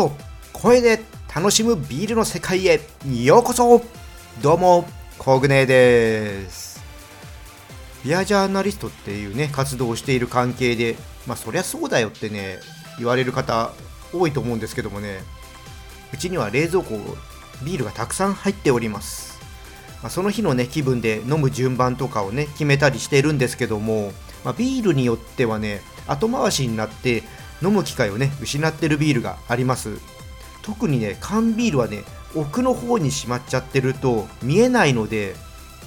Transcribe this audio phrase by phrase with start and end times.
[0.00, 0.12] と
[0.54, 0.98] 声で
[1.34, 2.80] 楽しむビールの世界へ
[3.22, 3.82] ようこそ。
[4.40, 4.86] どうも
[5.18, 6.80] コグネです。
[8.02, 10.96] ビアジャーナリストっていうね活動をしている関係で
[11.26, 12.60] まあそりゃそうだよってね
[12.96, 13.72] 言われる方
[14.14, 15.18] 多いと思うんですけどもね。
[16.14, 16.94] うちには冷蔵庫
[17.62, 19.38] ビールがたくさん入っております。
[20.02, 24.14] まあ、その日のね気分で飲む順番とかをね決めたりしてるんですけども、
[24.46, 27.22] まあ、ビールによってはね後回しになって
[27.62, 29.98] 飲む機会をね失ってるビールがあります。
[30.62, 35.34] 特にね缶ビールはね奥の方にしまっちゃってると見えないので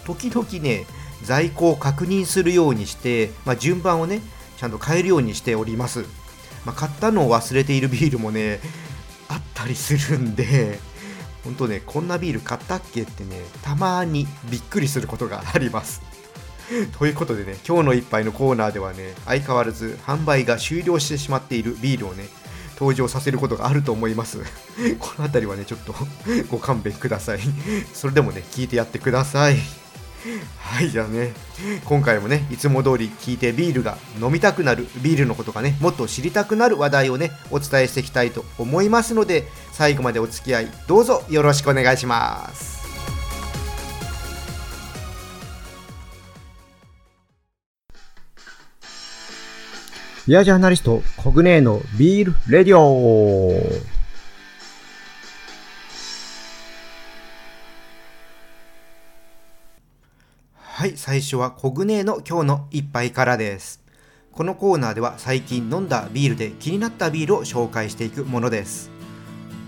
[0.06, 0.86] 時々ね
[1.24, 4.22] 在庫を確認するようにして、まあ、順番をね
[4.58, 6.06] ちゃんと変えるようにしております、
[6.66, 8.60] まあ、買ったのを忘れているビールもね
[9.30, 10.80] あったりするんで
[11.44, 16.13] 本当ねこんなビール買ったっけってねたまにびっくりすることがあります。
[16.98, 22.28] ということでね今日の一杯のコーナーではね相変わらず販売が終了してしまっているビールをね
[22.76, 24.40] 登場させることがあると思います。
[25.00, 25.96] この辺りはねちょっと
[26.50, 27.40] ご勘弁ください。
[27.94, 29.58] それでもね聞いてやってください。
[30.58, 31.34] はいじゃあね
[31.84, 42.73] 今回もねいつも通り聞いてビールが飲みたくなるビールのことがねもっと知りたくなる話題をねお伝えしていきたいと思いますので最後までお付き合いどうぞよろしくお願いします。
[50.26, 53.52] ビアジャーナリストコグネーのビールレディオ
[60.56, 63.84] はい、最初はコグネーの今日の一杯からです。
[64.32, 68.92] このコーナーでは最近飲んだビールで気になったビールを紹介していくものです。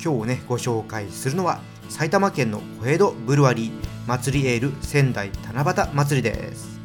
[0.02, 3.72] 今日ね、ご紹介するのは埼玉県の小江戸ブルワリー
[4.08, 6.80] 祭りエール仙台七夕祭りです。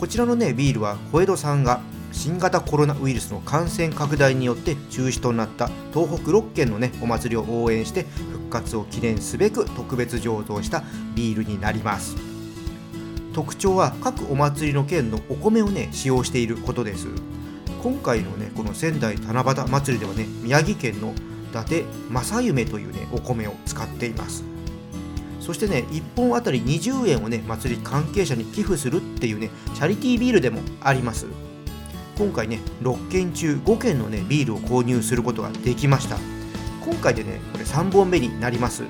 [0.00, 1.82] こちらのね、ビールは小江戸さんが
[2.18, 10.82] 新型コロナウイルスの感染拡大によって中止となった東北6県のねお祭りを応援して復活を記念すべく特別醸造した
[11.14, 12.16] ビールになります。
[13.32, 17.06] 特徴は各お祭りの県のお米をね使用していることです。
[17.84, 21.14] 今回のねこの仙台七夕祭りではね宮城県の
[21.50, 24.42] 伊達正夢というねお米を使っています。
[25.38, 31.26] そしてね1本あたり20円をね祭り関係者に寄付するっていうねチャリティービールでもあります。
[32.18, 36.18] 今回ね6件中5件のねビールを購入することができました。
[36.84, 38.82] 今回でねこれ3本目になります。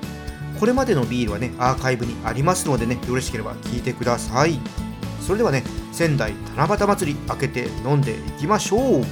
[0.59, 4.59] これまでのビールはねアーカイブにありますのでねよろしければ聞いてください。
[5.21, 9.05] それではね仙台七夕祭り開けて飲んでいきましょう。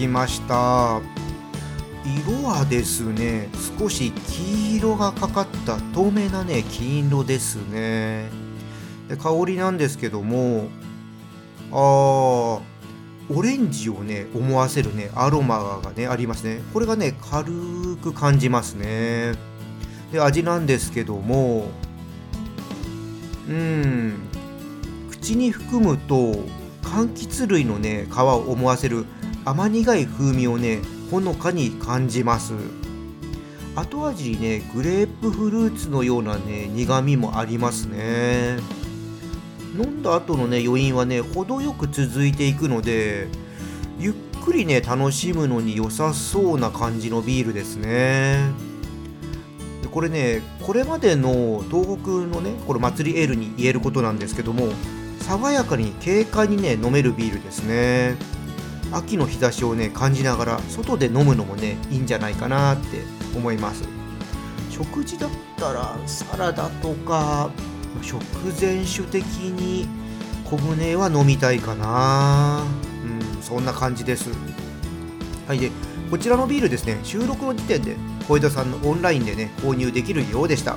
[0.00, 1.00] ぎました。
[2.02, 8.30] 色はですね少し黄色がかかった透明なね金色ですね。
[9.08, 10.68] で香りなんですけども
[11.70, 12.62] あオ
[13.42, 16.62] レンジをね思わせるねアロマがねありますね。
[16.72, 17.52] これがね軽
[18.02, 19.34] く感じますね。
[20.10, 21.68] で味なんですけども
[23.48, 24.14] うん
[25.10, 26.32] 口に含むと
[26.82, 29.04] 柑橘類のね皮を思わせる
[29.50, 30.80] 甘苦い風味をね
[31.10, 32.52] ほのかに感じます。
[33.74, 38.58] 後味にねグレープフルーツのようなね苦みもありますね。
[39.76, 43.26] 飲んだ後のね余韻はね程よく続いていくので
[43.98, 44.12] ゆっ
[44.44, 48.52] くりね楽しむのに良さそうな感じのビールですね。
[49.90, 54.68] これねこれまでの東北のねこれ祭りエールに言えることなんですけども
[55.22, 58.14] 爽やかに軽快にね飲めるビールですね。
[58.92, 63.02] 秋の日差しをね感じながら外で飲むのもねいいんじゃないかなって
[63.36, 63.84] 思います。
[64.70, 67.50] 食事だったらサラダとか
[68.02, 68.22] 食
[68.60, 69.86] 前酒的に
[70.44, 72.64] 小舟は飲みたいかな。
[73.04, 74.30] うんそんな感じです。
[75.46, 75.70] はいで
[76.10, 77.96] こちらのビールですね収録の時点で
[78.26, 80.76] 小枝さんのオンラインでね購入できるようでした。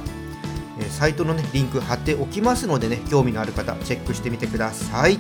[0.90, 5.18] サイトのねリンク貼っておきますのでね興味のある方チェックしてみてください。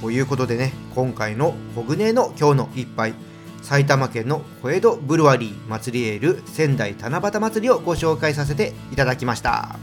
[0.00, 3.14] ということでね今回のコグネの今日の一杯
[3.62, 9.78] 埼玉県の小江戸ブルワリー祭りエール仙台七夕祭りをご紹介させていただきました。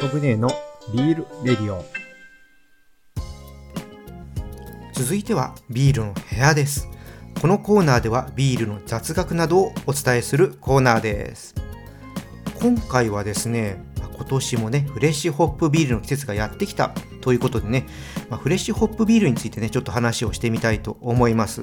[0.00, 0.50] コグネの
[0.92, 1.82] ビールレディオ。
[4.92, 6.88] 続いてはビールの部屋です。
[7.40, 11.54] このコーナーではビールの雑学などをお伝えするコーナーです。
[12.60, 13.82] 今回はですね
[14.14, 17.86] 今年もね、フレッシュホップビールの季節がやってきたということでね、
[18.30, 21.62] まあ、フレッシュホップビールについてね、ちょっと話をしてみたいと思います。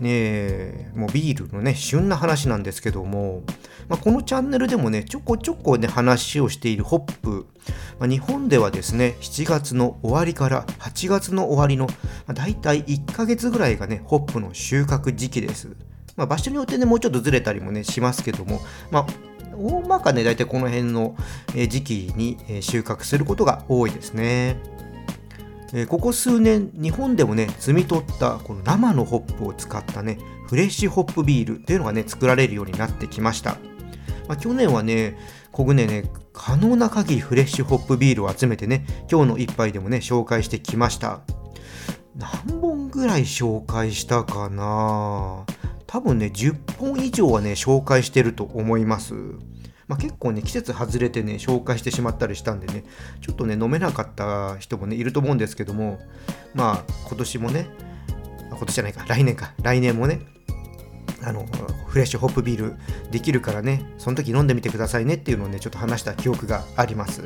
[0.00, 3.42] ねもうビールのね旬な話なんですけども、
[3.88, 7.46] まあ、このチャンネルでもねちょこちょこね話をしているホップ、
[7.98, 11.92] まあ、日本ではですね7月の終わりから8月の終わりの、ま
[12.28, 15.68] あ、大体1ヶ月ぐらいがねホップの収穫時期です、
[16.16, 18.60] まあ、場所によってねもうちょっとずれたりもねしますけども、
[18.90, 19.06] まあ
[19.58, 21.16] 大まかね大体この辺の
[21.68, 24.56] 時期に収穫することが多いですね。
[25.88, 33.58] ここ数年日本でもね摘み取ったこの生のホップを使ったねフレッシュホップビールっていうのがね作られるようになってきました、
[34.28, 35.18] まあ、去年はね
[35.50, 41.20] 小舟ね可能な限りフレッシュホップビールを集めてね今日の一杯でもね紹介してきました。
[42.16, 45.44] 何本ぐらい紹介したかな？
[45.96, 49.14] 多分ね10本以上はね紹介してると思います。
[49.88, 52.84] まあ、結構ね季節外れてね紹介してしまったりしたんでね
[53.22, 55.98] ちょっとね飲めなかった人もねいると思うんですけども
[56.52, 57.68] まあ今年もね
[58.50, 60.20] 今年じゃないか来年か来年もね
[61.22, 61.46] あの
[61.86, 62.76] フレッシュホップビール
[63.10, 67.22] できるからねその時飲んでみてくださいねっていうのをねちょっと話した記憶があります、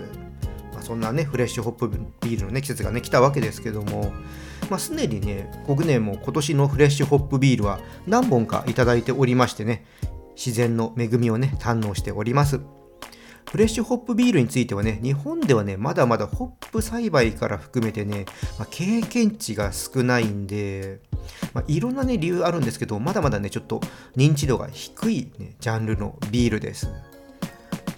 [0.91, 4.13] そんなねフレッシュホップビールのね季節がね来たわけですけども
[4.69, 9.85] まあ、すでにね、国内も今年のフレッシュホップビールは何本かいいておりましてね、
[10.37, 12.61] 自然の恵みをね、堪能しております。
[13.51, 18.27] フレッシュホップビールについてはね、日本ではね、まだまだホップ栽培から含めてね、
[18.59, 21.01] まあ、経験値が少ないんで、
[21.53, 23.81] まあ、いろんなね、理由あるんですけど、まだまだね、ちょっと
[24.17, 26.89] 認知度が低い、ね、ジャンルのビールです。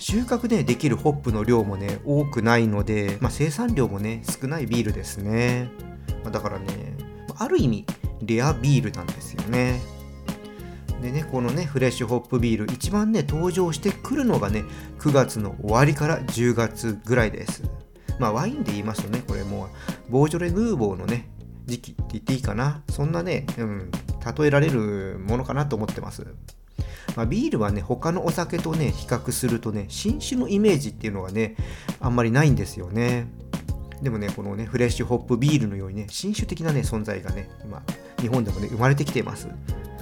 [0.02, 5.70] 収穫ね、できるホップの量もね、多くないので、まあ、生産量もね、少ないビールですね。
[6.24, 6.66] まあ、だからね、
[7.38, 7.86] ある意味、
[8.20, 9.80] レアビールなんですよね。
[11.00, 14.64] でね、このね、フレッシュホップビール、一番ね、登場してくるのがね、
[14.98, 17.62] 9月の終わりから10月ぐらいです。
[18.18, 19.66] まあ、ワインで言いますとね、これも
[20.08, 21.28] う、ボージョレ・ヌーボーのね、
[21.66, 22.82] 時期って言っていいかな。
[22.90, 23.90] そんなね、うん、
[24.36, 26.26] 例えられるものかなと思ってます。
[27.16, 31.56] まあ、ビールはね、他のお酒とね、比較するとね、新酒のイメージっていうのがね、
[32.00, 33.26] あんまりないんですよね。
[34.02, 37.82] でもね、このね、フレッシュホップビールのようにね、新種的なね、存在がね、今、
[38.20, 39.48] 日本でもね、生まれてきています。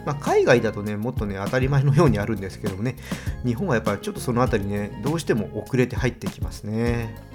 [0.07, 2.97] まあ、海外だとね、もっとね、当たり前のようにあるんですけどもね、
[3.45, 7.30] 日本はやっぱりちょっとそのあたりね、どうしても遅れて入ってきますね。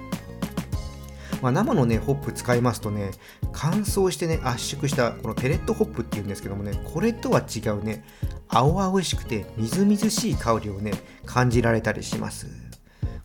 [1.42, 3.10] まあ、生のね、ホップ使いますとね、
[3.52, 8.04] 乾燥してね、圧縮したこのペレットホップっていうんですけどもね、これとは違うね、
[8.48, 10.92] 青々しくてみずみずしい香りをね、
[11.24, 12.46] 感じられたりします。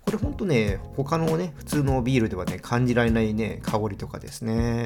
[0.06, 4.86] これほんとね、他のね、普通のビールではね、感じられないね、香りとかですね。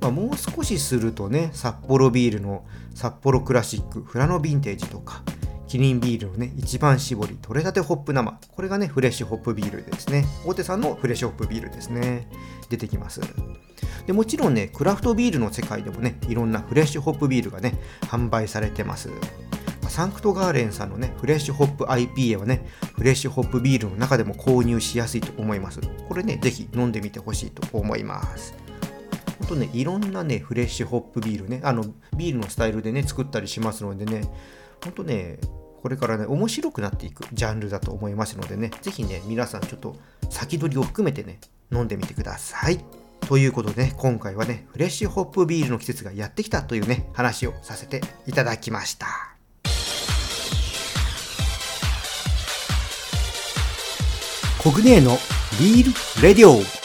[0.00, 2.64] まあ、もう少しするとね、サッポロビールの
[2.94, 5.22] サッポロクラシック富良野ヴィンテージとか、
[5.68, 8.38] キリンビールのね、一番搾り、とれたてホップ生。
[8.54, 10.24] これがね、フレッシュホップビールですね。
[10.44, 12.28] 大手さんのフレッシュホップビールですね。
[12.68, 13.20] 出てきます。
[14.06, 19.10] でもちろんね、クラフトビールの世界でもね、いろんなフレッシュホップビールがね、販売されてます。
[19.88, 25.80] サンクトガーレンさんのね、フレッシュホップ IPA はね、フレッシュホップビールの中でも購入しやすいと思います。
[26.08, 28.54] これね、ぜひ飲んでみてほしいと思います。
[29.38, 31.84] ほんとね、いろんなね、フレッシュホップビールね、あの、
[32.16, 34.22] ビールのスタイルでね、作ったりしますのでね、
[34.82, 35.38] ほんとね、
[35.82, 39.96] これからね、面白くなっていくジャンルだと思いますのでね、ぜひね、皆さんちょっと
[40.30, 41.38] 先取りを含めてね、
[41.72, 42.84] 飲んでみてください。
[43.20, 49.06] ということで、ね、今回はね、フレッシュホップビールの季節がやってきたというね、話をさせていただきました。
[54.62, 55.16] コグネーの
[55.60, 55.86] ビー
[56.20, 56.75] ルレディオ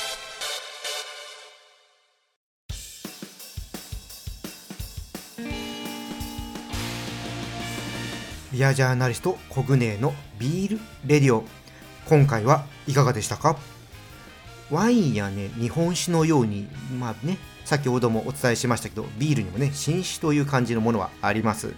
[8.61, 11.45] ビアジャーナリストコグネーのビールレディオ
[12.05, 13.57] 今回はいかがでしたか？
[14.69, 16.67] ワインやね日本酒のように
[16.99, 21.73] まあね先ほどもお伝えしましたけどビールにもね新酒という感じのものはあります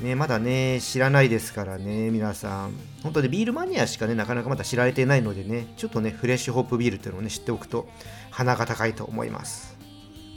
[0.00, 2.72] ね、まだね、知らないですからね、皆さん。
[3.02, 7.86] 本当にビールマニアしかね、なかなかまだ知られてないのでね、ちょっとね、フレッシュホップビールっていうのをね、知っておくと、
[8.30, 9.76] 鼻が高いと思います。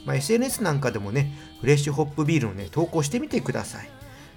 [0.04, 3.88] まあ、SNS なんかでもね、フレッシュホップビールをね、投稿してみてください。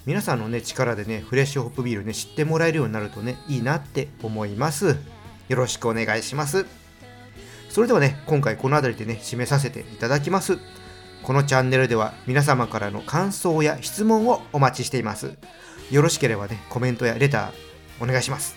[0.07, 4.95] 皆さんのね、力でね、フレッシュホップビールね、知ってもらえるようになるとね、いいなって思います。
[5.49, 6.65] よろしくお願いします。
[7.67, 10.59] それではね、今回この辺りでね、締めさせていただきます。
[11.23, 15.33] このチャンネルでは皆様からの感想や質問をお待ちしています。
[15.91, 18.55] よろしければね、コメントやレターお願いします。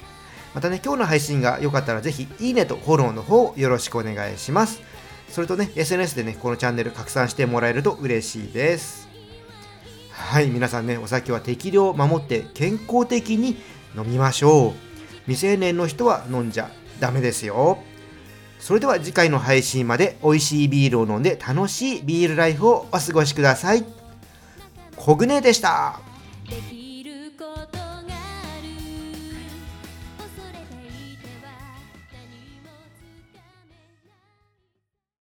[0.54, 4.80] またね、今日の配信が良かったらぜひいいねとフォローの方よろしくお願いします。
[5.28, 8.99] それとね、SNS でね、このチャンネル拡散してもらえると嬉しいです。
[10.20, 13.56] はい皆さんねお酒は適量を守って健康的に
[13.96, 14.72] 飲みましょう。
[15.24, 17.78] 未成年の人は飲んじゃダメですよ。
[18.60, 23.84] それでは次回の配信まで美味しいビールを飲んで楽しいビールライフをお過ごしください。
[24.96, 26.00] コグネでした。